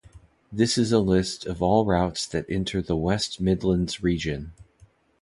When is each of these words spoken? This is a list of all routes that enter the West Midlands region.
This 0.51 0.79
is 0.79 0.91
a 0.91 0.97
list 0.97 1.45
of 1.45 1.61
all 1.61 1.85
routes 1.85 2.25
that 2.25 2.47
enter 2.49 2.81
the 2.81 2.95
West 2.95 3.39
Midlands 3.39 4.01
region. 4.01 4.51